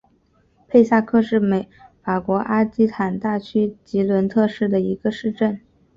[0.67, 1.39] 佩萨克是
[2.01, 5.61] 法国阿基坦大区吉伦特省的一个市镇。